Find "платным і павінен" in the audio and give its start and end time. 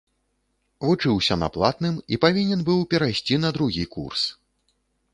1.59-2.59